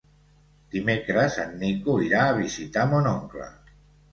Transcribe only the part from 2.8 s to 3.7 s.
mon oncle.